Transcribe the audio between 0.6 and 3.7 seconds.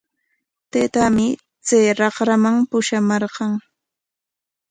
Taytaami chay raqraman pushamarqan.